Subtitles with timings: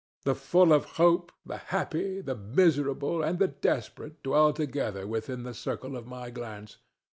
[0.23, 5.53] The full of hope, the happy, the miserable and the desperate dwell together within the
[5.53, 6.77] circle of my glance.